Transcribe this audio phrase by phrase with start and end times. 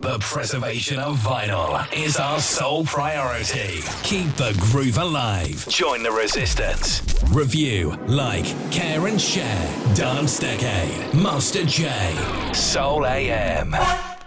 [0.00, 3.82] The preservation of vinyl is our sole priority.
[4.02, 5.68] Keep the groove alive.
[5.68, 7.02] Join the resistance.
[7.30, 9.94] Review, like, care and share.
[9.94, 11.12] Dance Decade.
[11.12, 12.14] Master J.
[12.54, 13.72] Soul AM.
[13.72, 14.22] What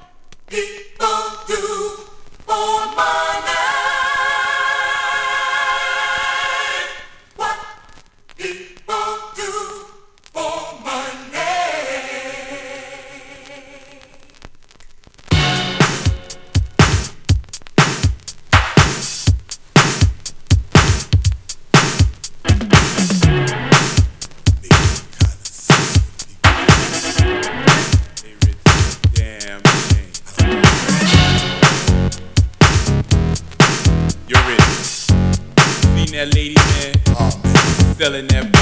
[0.46, 1.08] People
[1.48, 1.56] do
[2.46, 3.53] for money.
[38.04, 38.12] Man.
[38.12, 38.53] Selling that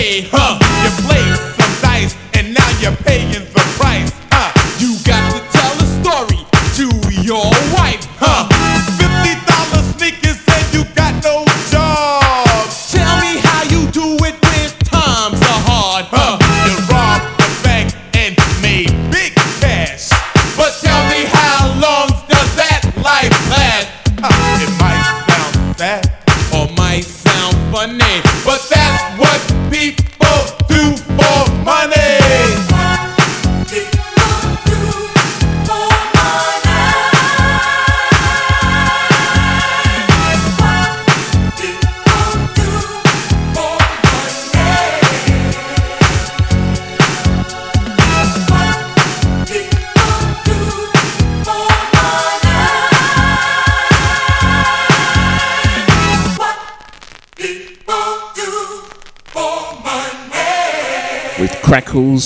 [0.00, 0.59] paid, huh?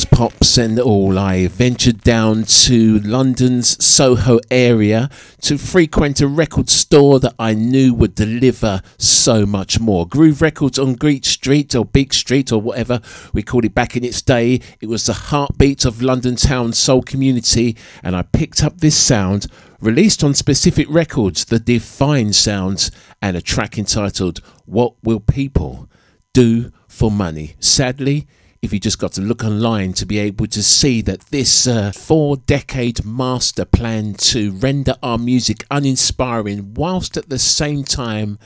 [0.02, 5.11] Pops, and all, I ventured down to London's Soho area
[5.43, 10.08] to frequent a record store that I knew would deliver so much more.
[10.08, 13.02] Groove Records on Greek Street or Big Street or whatever
[13.35, 14.62] we called it back in its day.
[14.81, 19.49] It was the heartbeat of London town soul community, and I picked up this sound
[19.81, 25.91] released on specific records, the Define Sounds, and a track entitled What Will People
[26.32, 27.55] Do for Money?
[27.61, 28.26] Sadly,
[28.65, 31.93] if you just got to look online to be able to see that this uh,
[31.93, 38.39] four decade master plan to render our music uninspiring whilst at the same time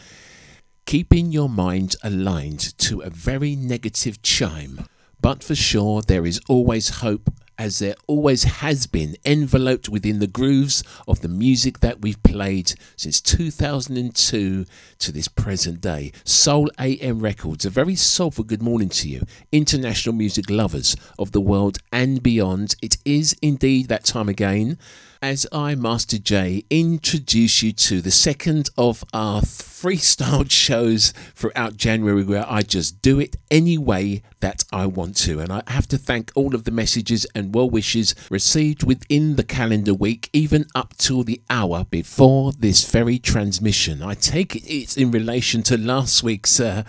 [0.87, 4.85] keeping your mind aligned to a very negative chime.
[5.21, 10.27] But for sure, there is always hope, as there always has been, enveloped within the
[10.27, 14.65] grooves of the music that we've played since 2002
[14.99, 16.13] to this present day.
[16.25, 21.41] Soul AM Records, a very soulful good morning to you, international music lovers of the
[21.41, 22.77] world and beyond.
[22.81, 24.79] It is indeed that time again
[25.21, 32.25] as I, Master J, introduce you to the second of our freestyle shows throughout January
[32.25, 35.41] where I just do it any way that I want to.
[35.41, 39.45] And I have to thank all of the messages and well wishes received within the
[39.45, 44.03] calendar week, even up till the hour before this very transmission.
[44.03, 46.85] I take it it's in relation to last week's uh,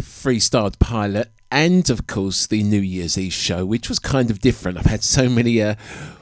[0.00, 4.78] freestyle pilot and of course the New Year's Eve show, which was kind of different.
[4.78, 5.74] I've had so many uh,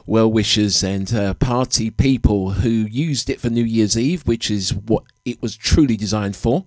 [0.05, 4.75] well wishers and uh, party people who used it for New Year's Eve, which is
[4.75, 6.65] what it was truly designed for.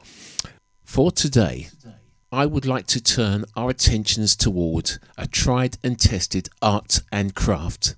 [0.86, 1.68] For today,
[2.32, 7.96] I would like to turn our attentions toward a tried and tested art and craft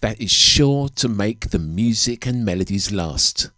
[0.00, 3.50] that is sure to make the music and melodies last.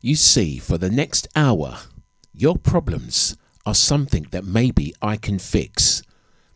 [0.00, 1.78] You see, for the next hour,
[2.32, 3.36] your problems
[3.66, 6.02] are something that maybe I can fix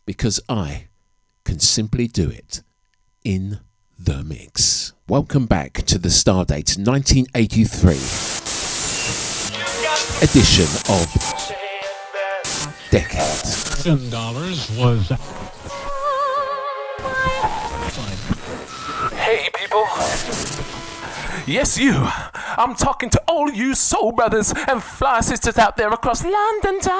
[0.06, 0.88] because I
[1.44, 2.62] can simply do it
[3.24, 3.60] in
[3.98, 4.92] the mix.
[5.08, 7.92] Welcome back to the Stardate 1983
[10.22, 11.06] edition of
[12.90, 13.42] Decade.
[13.82, 15.08] Ten dollars was
[19.18, 20.61] Hey, people.
[21.46, 21.92] Yes, you.
[21.96, 26.92] I'm talking to all you soul brothers and fly sisters out there across London town.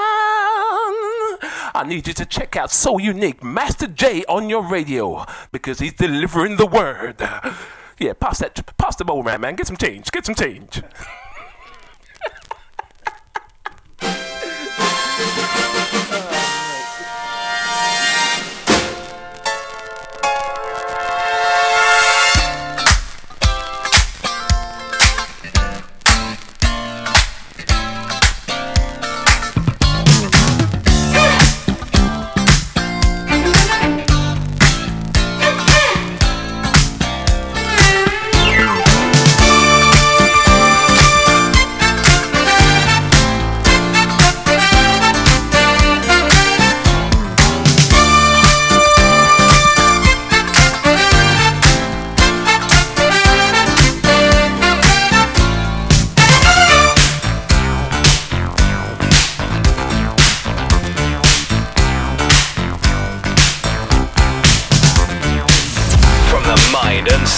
[1.75, 5.93] I need you to check out So Unique Master J on your radio because he's
[5.93, 7.21] delivering the word.
[7.99, 9.55] Yeah, pass that, pass the bowl around, man.
[9.55, 10.11] Get some change.
[10.11, 10.83] Get some change.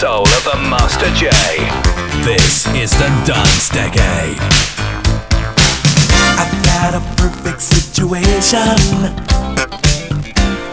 [0.04, 1.30] Soul of the Master J.
[2.28, 4.36] This is the dance decade.
[6.40, 8.76] I've got a perfect situation.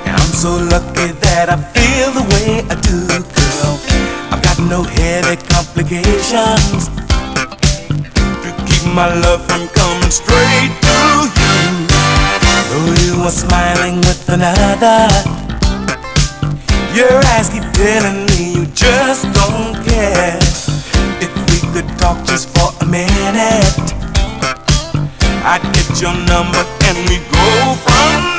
[0.03, 3.73] And I'm so lucky that I feel the way I do, girl.
[4.33, 6.91] I've got no heavy complications
[8.43, 11.00] to keep my love from coming straight to
[11.39, 11.88] you.
[12.67, 15.50] Though you are smiling with another,
[16.95, 20.38] your eyes keep telling me you just don't care.
[21.21, 23.75] If we could talk just for a minute,
[25.43, 28.30] I'd get your number and we go from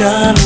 [0.00, 0.39] attention.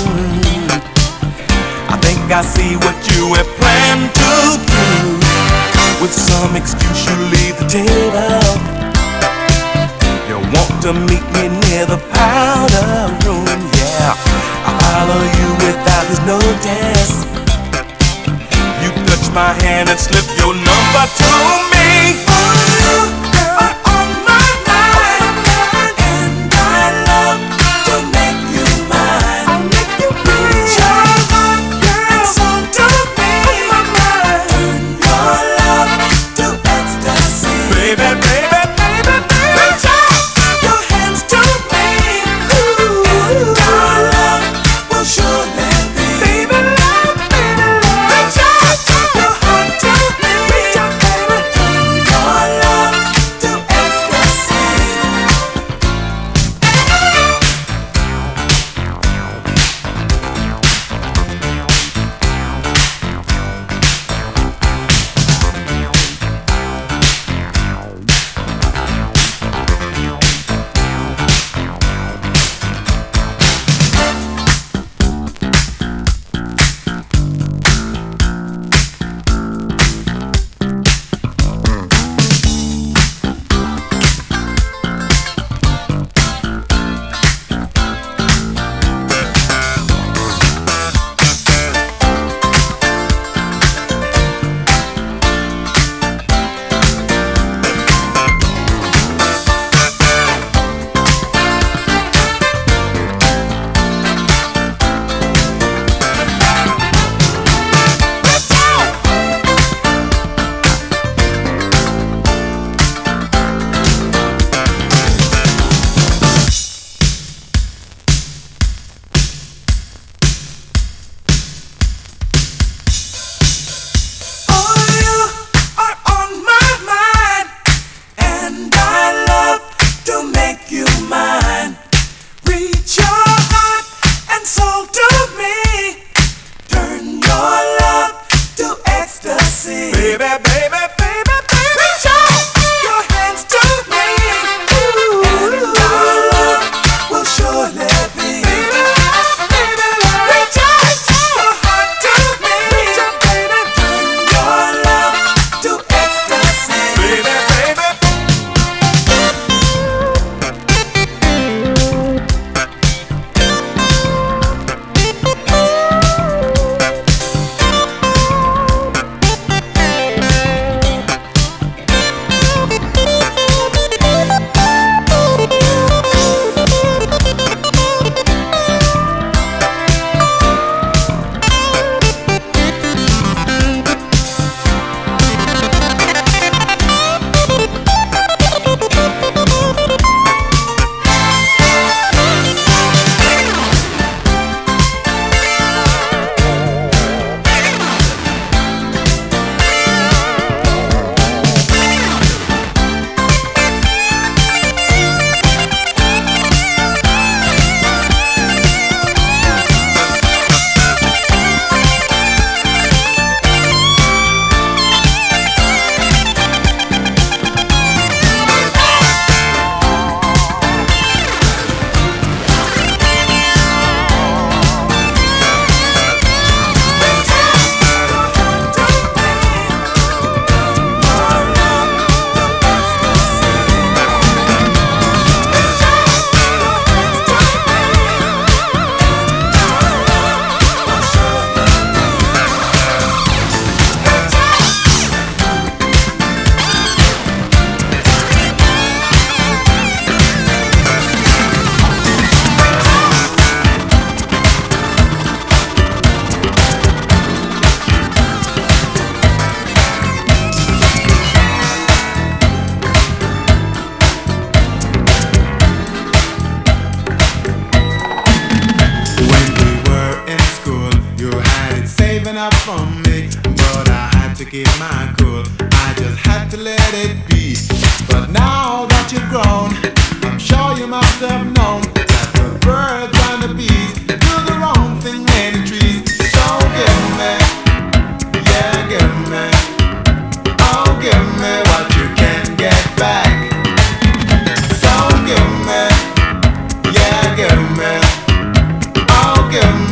[297.56, 299.83] Yeah, give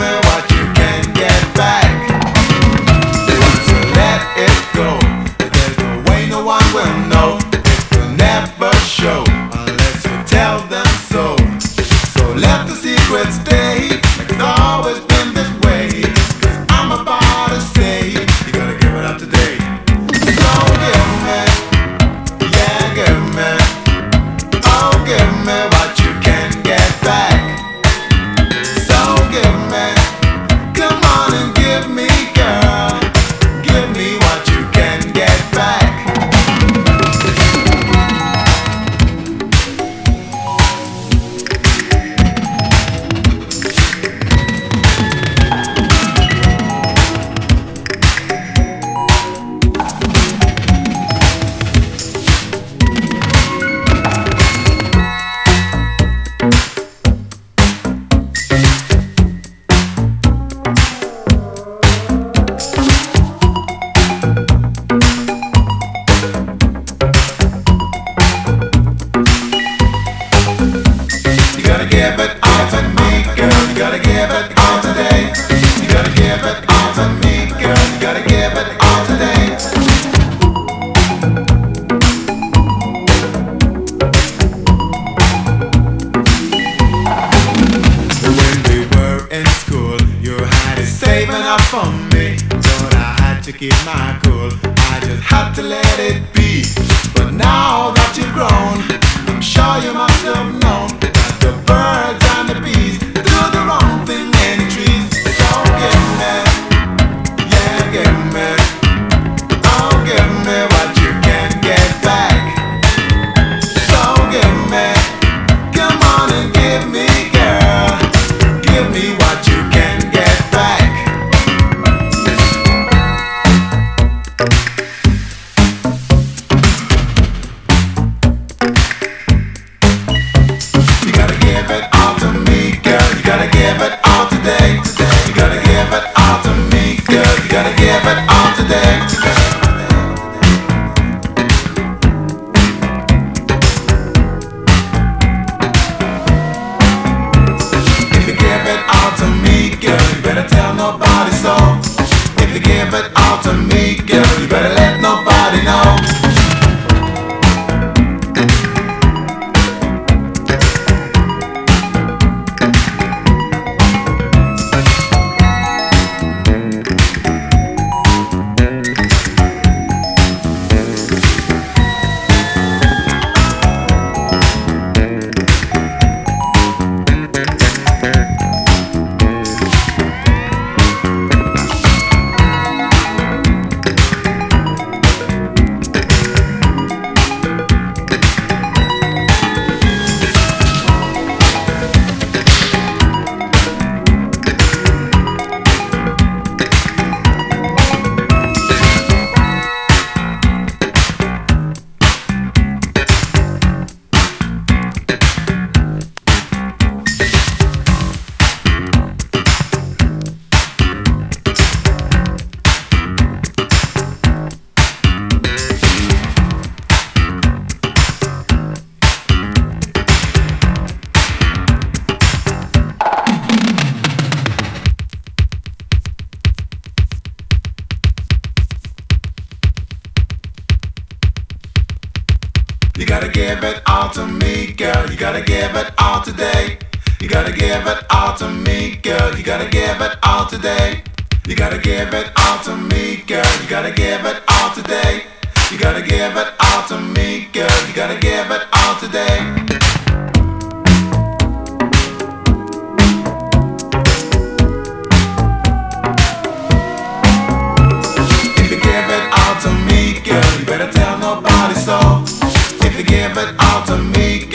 [263.05, 264.47] Give it all to me,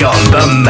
[0.00, 0.68] the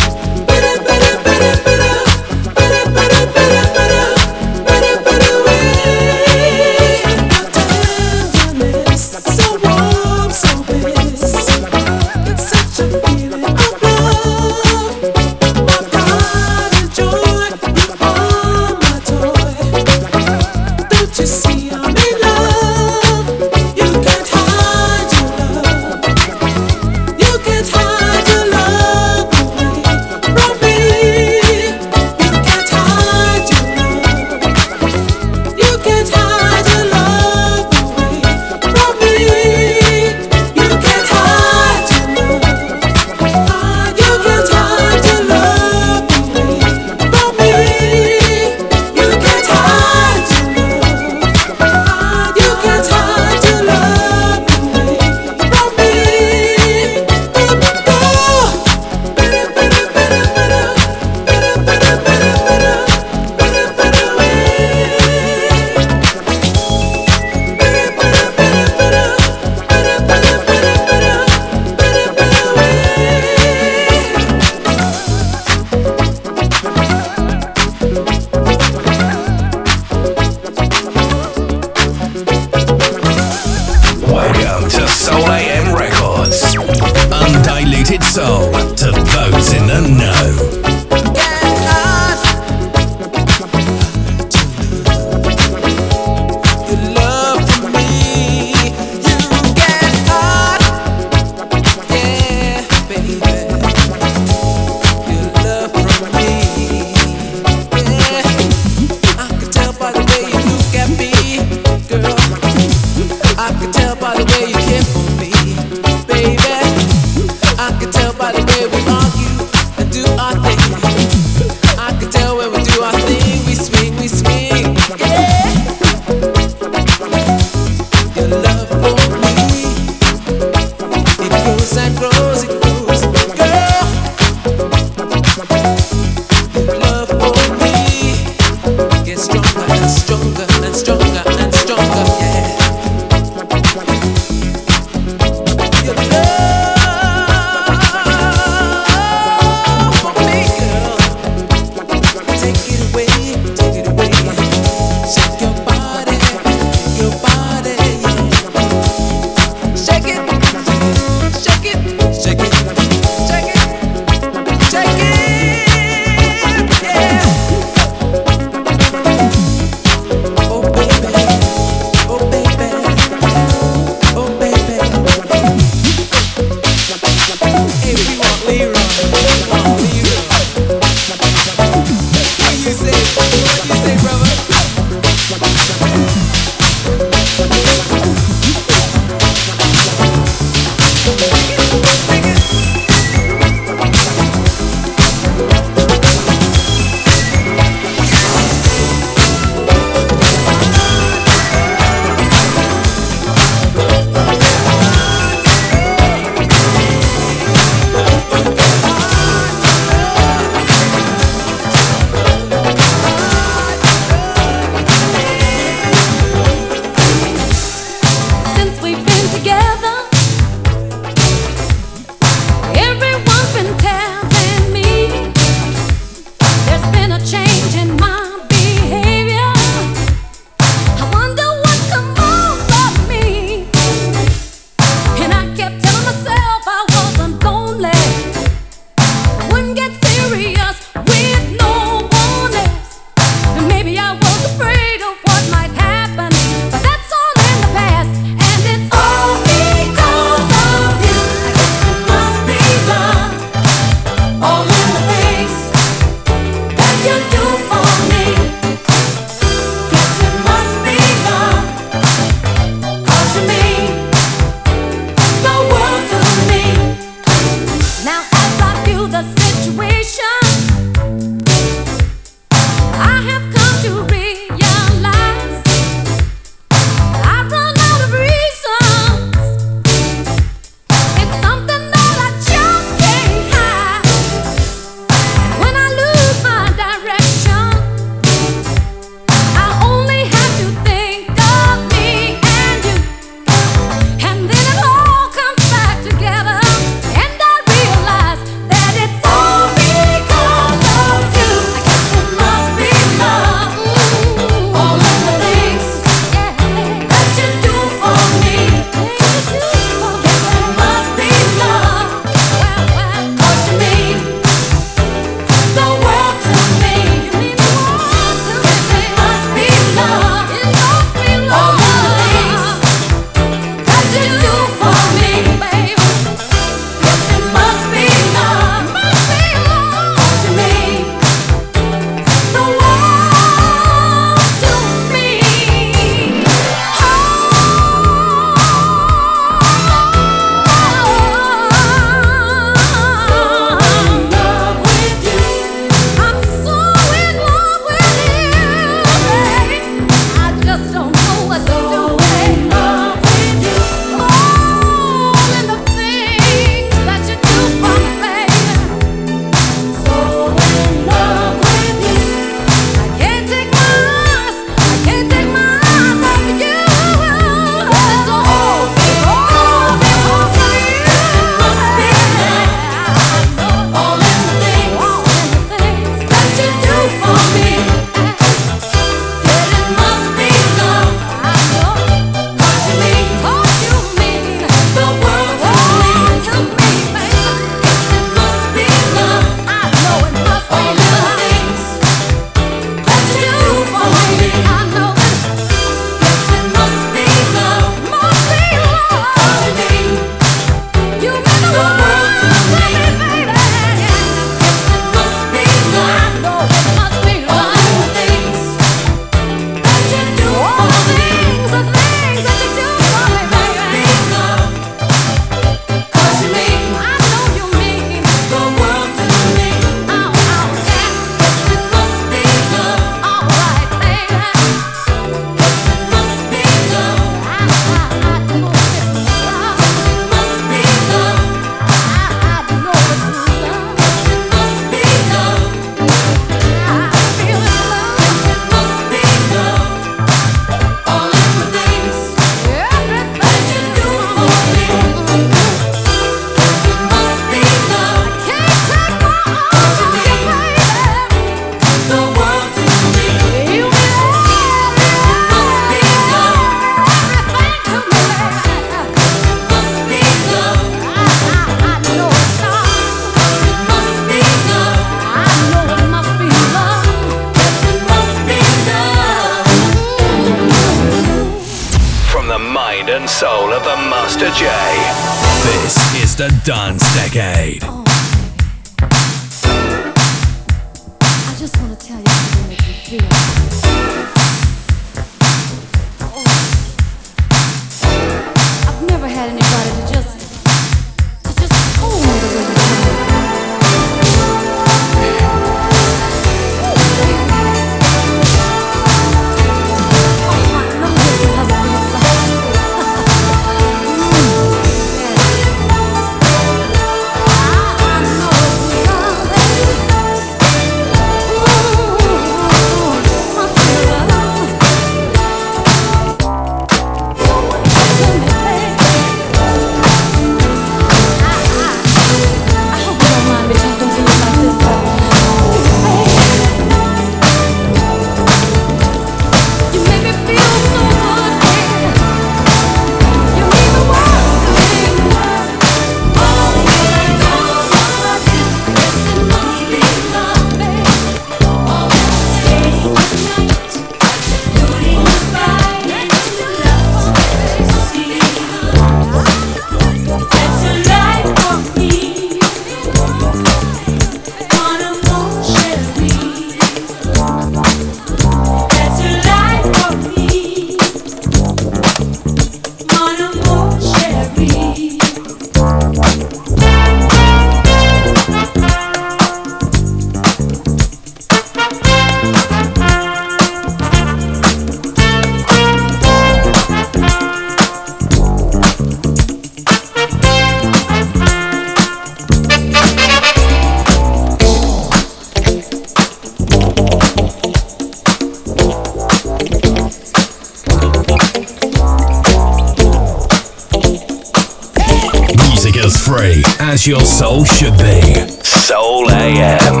[597.36, 598.22] soul should be.
[598.64, 600.00] Soul AM.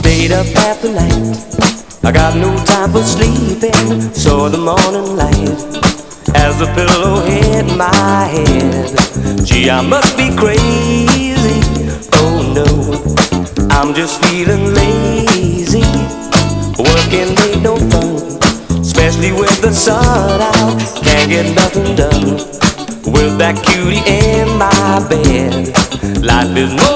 [0.00, 2.04] Stayed up half the night.
[2.04, 4.12] I got no time for sleeping.
[4.12, 5.48] Saw the morning light
[6.34, 9.46] as the pillow hit my head.
[9.46, 10.28] Gee, I must be
[26.54, 26.93] There's no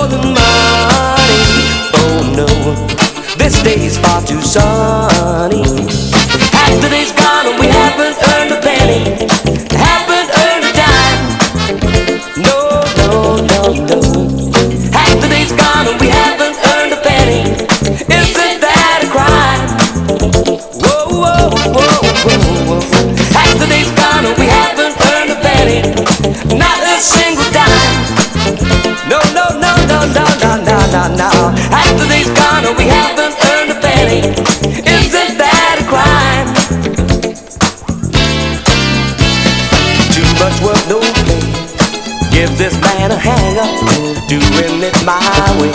[44.29, 45.19] doing it my
[45.61, 45.73] way.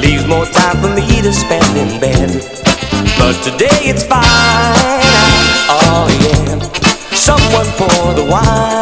[0.00, 2.30] Leaves more time for me to spend in bed.
[3.18, 4.22] But today it's fine.
[5.68, 6.58] Oh yeah,
[7.12, 8.79] someone pour the wine.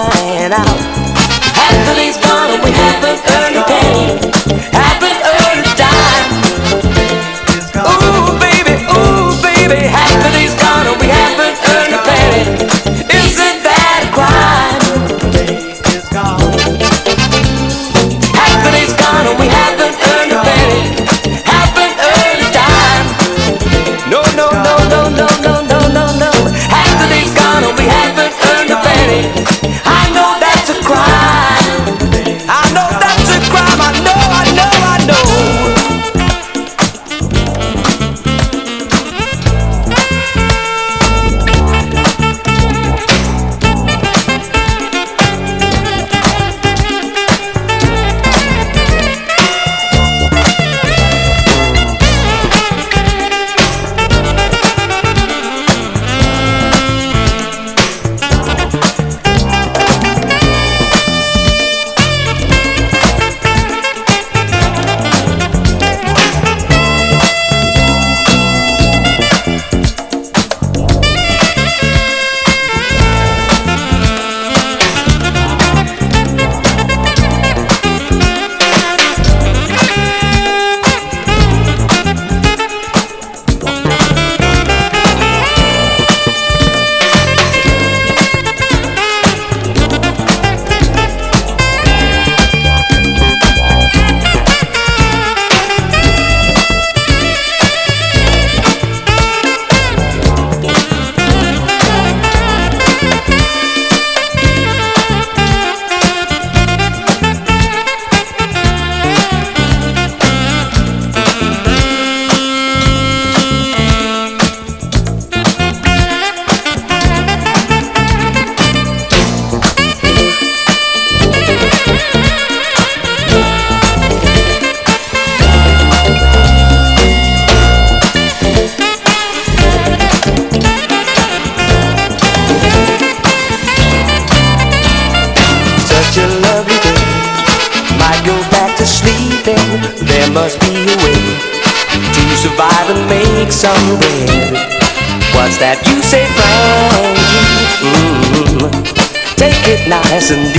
[150.31, 150.58] and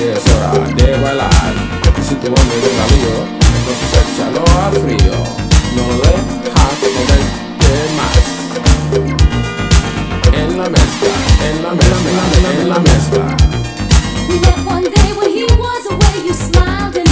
[0.00, 1.54] es hora de bailar.
[2.00, 5.16] Si tu entonces échalo al frío.
[5.74, 8.26] No dejas moverte más.
[10.32, 11.14] En la mezcla,
[11.50, 12.22] en la mezcla,
[12.60, 13.24] en la mezcla.
[14.28, 17.07] We met one day when he was away, you smiled and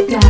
[0.00, 0.29] Podcast.